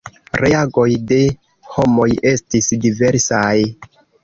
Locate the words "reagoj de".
0.43-1.19